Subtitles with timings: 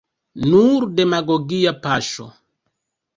[0.53, 2.25] Nur demagogia paŝo.